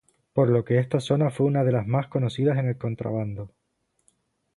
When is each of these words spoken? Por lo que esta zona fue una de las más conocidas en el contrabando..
Por 0.33 0.49
lo 0.49 0.65
que 0.65 0.79
esta 0.79 0.99
zona 0.99 1.29
fue 1.29 1.45
una 1.45 1.63
de 1.63 1.73
las 1.73 1.85
más 1.85 2.07
conocidas 2.07 2.57
en 2.57 2.67
el 2.67 2.75
contrabando.. 2.79 3.51